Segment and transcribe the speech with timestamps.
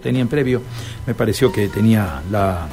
[0.00, 0.62] tenía en previo,
[1.08, 2.68] me pareció que tenía la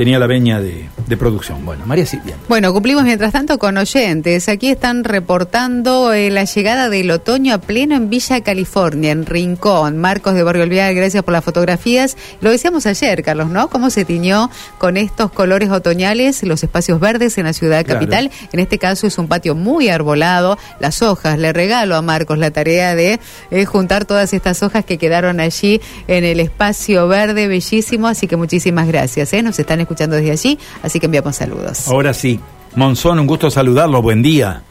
[0.00, 1.66] tenía la veña de, de producción.
[1.66, 2.34] Bueno, María Silvia.
[2.48, 4.48] Bueno, cumplimos mientras tanto con oyentes.
[4.48, 9.98] Aquí están reportando eh, la llegada del otoño a pleno en Villa California, en Rincón.
[9.98, 12.16] Marcos de Barrio Olvidal, gracias por las fotografías.
[12.40, 13.68] Lo decíamos ayer, Carlos, ¿no?
[13.68, 18.30] Cómo se tiñó con estos colores otoñales los espacios verdes en la ciudad capital.
[18.52, 20.56] En este caso es un patio muy arbolado.
[20.78, 23.20] Las hojas, le regalo a Marcos la tarea de
[23.50, 25.78] eh, juntar todas estas hojas que quedaron allí
[26.08, 28.08] en el espacio verde, bellísimo.
[28.08, 29.34] Así que muchísimas gracias.
[29.34, 29.42] ¿eh?
[29.42, 31.88] Nos están escuchando desde allí, así que enviamos saludos.
[31.88, 32.40] Ahora sí,
[32.76, 34.62] Monzón, un gusto saludarlo, buen día.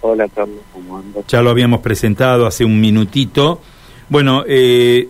[0.00, 1.24] Hola Carlos, ¿cómo andas?
[1.28, 3.60] Ya lo habíamos presentado hace un minutito.
[4.08, 5.08] Bueno, eh,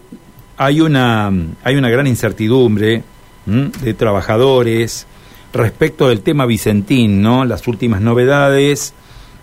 [0.56, 1.32] hay, una,
[1.62, 3.02] hay una gran incertidumbre
[3.46, 5.06] de trabajadores
[5.52, 7.44] respecto del tema Vicentín, ¿no?
[7.44, 8.94] Las últimas novedades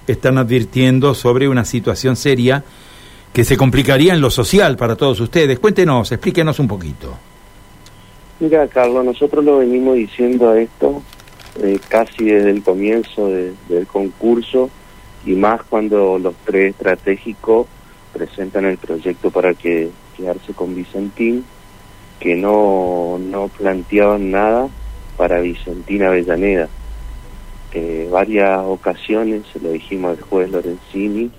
[0.07, 2.63] están advirtiendo sobre una situación seria
[3.33, 5.59] que se complicaría en lo social para todos ustedes.
[5.59, 7.17] Cuéntenos, explíquenos un poquito.
[8.41, 11.03] Mira, Carlos, nosotros lo venimos diciendo a esto
[11.61, 14.71] eh, casi desde el comienzo del concurso
[15.23, 17.67] y más cuando los tres estratégicos
[18.11, 21.45] presentan el proyecto para que quedarse con Vicentín,
[22.19, 24.69] que no, no planteaban nada
[25.17, 26.67] para Vicentín Avellaneda.
[27.73, 31.29] Eh, varias ocasiones se lo dijimos al juez Lorenzini,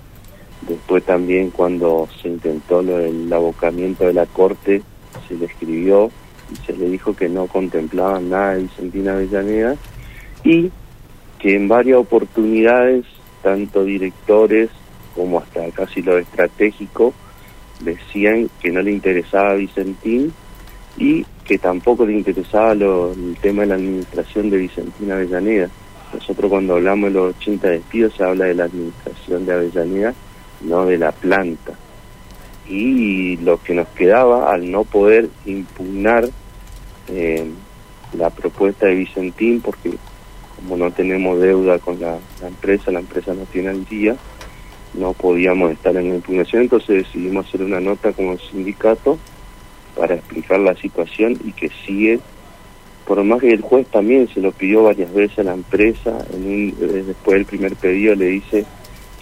[0.61, 4.81] después también cuando se intentó del abocamiento de la corte,
[5.27, 6.09] se le escribió
[6.65, 9.75] se le dijo que no contemplaban nada de Vicentina Avellaneda
[10.43, 10.71] y
[11.39, 13.05] que en varias oportunidades,
[13.41, 14.69] tanto directores
[15.15, 17.13] como hasta casi lo estratégico,
[17.81, 20.33] decían que no le interesaba Vicentín
[20.97, 25.69] y que tampoco le interesaba lo, el tema de la administración de Vicentina Avellaneda.
[26.13, 30.13] Nosotros cuando hablamos de los 80 despidos se habla de la administración de Avellaneda,
[30.61, 31.73] no de la planta.
[32.67, 36.29] Y lo que nos quedaba al no poder impugnar
[37.09, 37.45] eh,
[38.17, 39.91] la propuesta de Vicentín, porque
[40.55, 44.15] como no tenemos deuda con la, empresa, la empresa no tiene al día,
[44.93, 49.17] no podíamos estar en la impugnación, entonces decidimos hacer una nota como sindicato
[49.97, 52.19] para explicar la situación y que sigue,
[53.05, 56.45] por más que el juez también se lo pidió varias veces a la empresa, en
[56.45, 58.65] un, eh, después del primer pedido le dice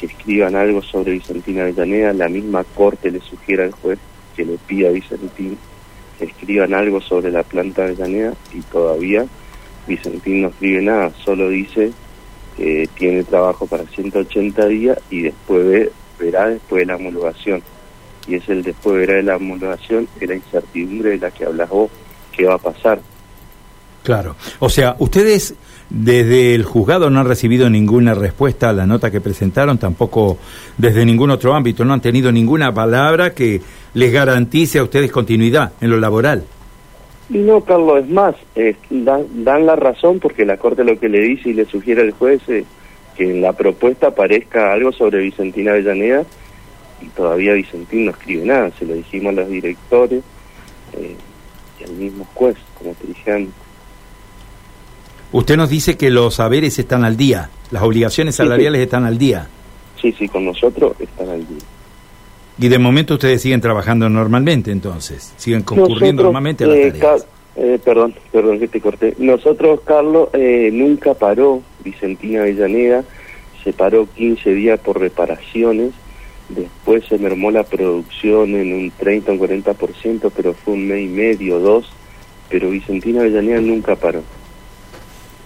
[0.01, 3.99] que escriban algo sobre Vicentina Avellaneda, la misma corte le sugiere al juez
[4.35, 5.57] que le pida a Vicentín
[6.19, 9.25] escriban algo sobre la planta de Llaneda y todavía
[9.87, 11.91] Vicentín no escribe nada, solo dice
[12.57, 15.89] que tiene trabajo para 180 días y después
[16.19, 17.63] verá después de la homologación.
[18.27, 21.69] Y es el después verá de la homologación, es la incertidumbre de la que hablas
[21.69, 21.89] vos,
[22.31, 23.01] qué va a pasar.
[24.03, 25.55] Claro, o sea, ustedes
[25.91, 30.37] desde el juzgado no han recibido ninguna respuesta a la nota que presentaron, tampoco
[30.77, 33.61] desde ningún otro ámbito, no han tenido ninguna palabra que
[33.93, 36.43] les garantice a ustedes continuidad en lo laboral.
[37.29, 38.35] No, Carlos, es más,
[38.89, 42.41] dan, la razón porque la Corte lo que le dice y le sugiere al juez
[42.47, 42.65] es
[43.15, 46.23] que en la propuesta aparezca algo sobre Vicentina Avellaneda
[47.01, 50.23] y todavía Vicentín no escribe nada, se lo dijimos a los directores
[50.93, 51.15] eh,
[51.79, 53.70] y al mismo juez, como te dije antes.
[55.33, 59.47] Usted nos dice que los saberes están al día, las obligaciones salariales están al día.
[60.01, 61.59] Sí, sí, con nosotros están al día.
[62.57, 67.27] Y de momento ustedes siguen trabajando normalmente, entonces, siguen concurriendo normalmente a las eh, tareas.
[67.55, 69.15] Eh, perdón, perdón que te corté.
[69.19, 73.03] Nosotros, Carlos, eh, nunca paró Vicentina Avellaneda,
[73.63, 75.91] se paró 15 días por reparaciones,
[76.49, 81.05] después se mermó la producción en un 30 o un 40%, pero fue un mes
[81.05, 81.89] y medio, dos,
[82.49, 84.23] pero Vicentina Avellaneda nunca paró.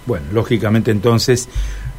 [0.06, 1.50] Bueno, lógicamente entonces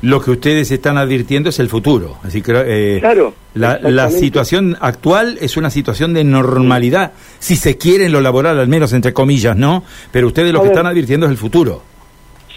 [0.02, 2.18] lo que ustedes están advirtiendo es el futuro.
[2.22, 7.76] Así que eh, claro, la, la, situación actual es una situación de normalidad, si se
[7.76, 9.82] quiere en lo laboral, al menos entre comillas, ¿no?
[10.12, 11.82] Pero ustedes lo que están advirtiendo es el futuro.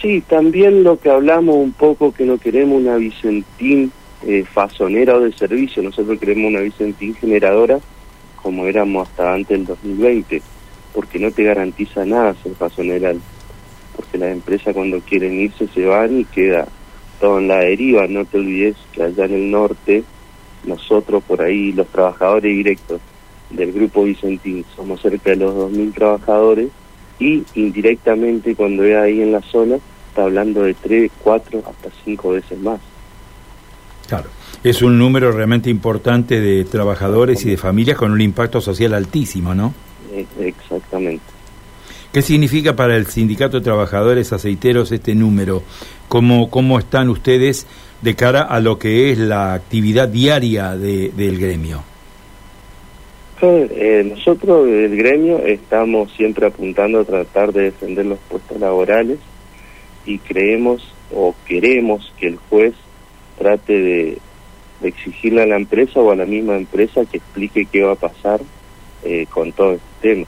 [0.00, 3.92] Sí, también lo que hablamos un poco que no queremos una Vicentín
[4.26, 7.78] eh, fasonera o de servicio, nosotros queremos una Vicentín generadora
[8.42, 10.42] como éramos hasta antes del 2020,
[10.94, 13.12] porque no te garantiza nada ser fasonera
[14.00, 16.66] porque las empresas cuando quieren irse se van y queda
[17.20, 18.06] todo en la deriva.
[18.06, 20.04] No te olvides que allá en el norte,
[20.64, 23.00] nosotros por ahí, los trabajadores directos
[23.50, 26.70] del grupo Vicentín, somos cerca de los 2.000 trabajadores
[27.18, 29.76] y indirectamente cuando es ahí en la zona,
[30.08, 32.80] está hablando de 3, 4, hasta 5 veces más.
[34.08, 34.30] Claro,
[34.64, 39.54] es un número realmente importante de trabajadores y de familias con un impacto social altísimo,
[39.54, 39.74] ¿no?
[40.40, 41.39] Exactamente.
[42.12, 45.62] ¿Qué significa para el Sindicato de Trabajadores Aceiteros este número?
[46.08, 47.68] ¿Cómo, cómo están ustedes
[48.02, 51.84] de cara a lo que es la actividad diaria de, del gremio?
[53.42, 59.18] Eh, nosotros, el gremio, estamos siempre apuntando a tratar de defender los puestos laborales
[60.04, 62.74] y creemos o queremos que el juez
[63.38, 64.18] trate de,
[64.82, 68.40] exigirle a la empresa o a la misma empresa que explique qué va a pasar
[69.04, 70.26] eh, con todo este tema.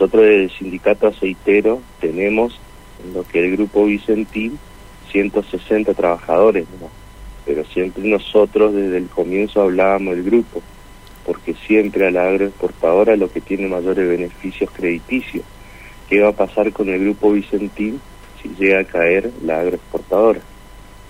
[0.00, 2.58] Nosotros desde el sindicato aceitero tenemos
[3.04, 4.58] en lo que el grupo Vicentín
[5.12, 6.64] 160 trabajadores,
[7.44, 10.62] pero siempre nosotros desde el comienzo hablábamos del grupo,
[11.26, 15.44] porque siempre a la agroexportadora lo que tiene mayores beneficios crediticios.
[16.08, 18.00] ¿Qué va a pasar con el grupo Vicentín
[18.40, 20.40] si llega a caer la agroexportadora?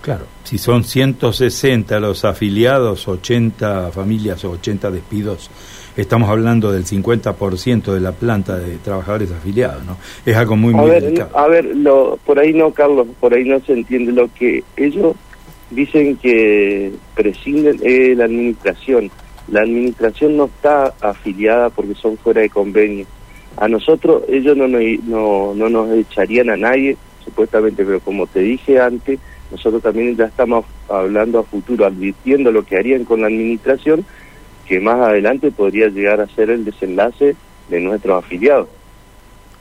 [0.03, 5.49] Claro, si son 160 los afiliados, 80 familias o 80 despidos,
[5.97, 9.97] estamos hablando del 50% de la planta de trabajadores afiliados, ¿no?
[10.25, 13.45] Es algo muy, muy a ver, A ver, lo, por ahí no, Carlos, por ahí
[13.45, 15.17] no se entiende lo que ellos
[15.71, 19.11] dicen que prescinden de la administración.
[19.49, 23.07] La administración no está afiliada porque son fuera de convenio.
[23.57, 28.81] A nosotros ellos no, no, no nos echarían a nadie, supuestamente, pero como te dije
[28.81, 29.19] antes,
[29.51, 34.05] nosotros también ya estamos hablando a futuro, advirtiendo lo que harían con la administración,
[34.71, 37.35] que más adelante podría llegar a ser el desenlace
[37.69, 38.69] de nuestros afiliados.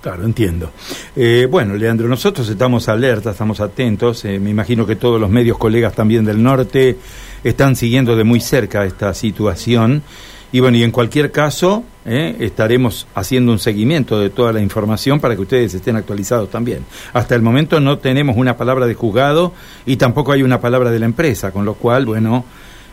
[0.01, 0.71] Claro, entiendo.
[1.15, 4.23] Eh, bueno, Leandro, nosotros estamos alertas, estamos atentos.
[4.25, 6.95] Eh, me imagino que todos los medios colegas también del norte
[7.43, 10.03] están siguiendo de muy cerca esta situación.
[10.51, 12.35] Y bueno, y en cualquier caso, ¿eh?
[12.39, 16.85] estaremos haciendo un seguimiento de toda la información para que ustedes estén actualizados también.
[17.13, 19.53] Hasta el momento no tenemos una palabra de juzgado
[19.87, 22.45] y tampoco hay una palabra de la empresa, con lo cual, bueno,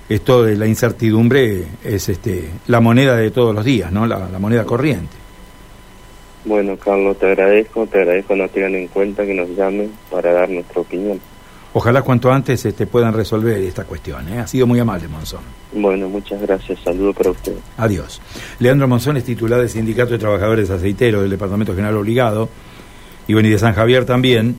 [0.09, 4.07] esto de la incertidumbre es este, la moneda de todos los días, ¿no?
[4.07, 5.17] La, moneda corriente.
[6.45, 10.49] Bueno, Carlos, te agradezco, te agradezco no tengan en cuenta que nos llamen para dar
[10.49, 11.21] nuestra opinión.
[11.73, 14.33] Ojalá cuanto antes este, puedan resolver esta cuestión.
[14.33, 14.39] ¿eh?
[14.39, 15.41] Ha sido muy amable, Monzón.
[15.73, 16.79] Bueno, muchas gracias.
[16.81, 17.55] Saludo para usted.
[17.77, 18.23] Adiós.
[18.61, 22.49] Leandro Monzón es titular del Sindicato de Trabajadores Aceiteros del Departamento General Obligado
[23.27, 24.55] y bueno, de San Javier también.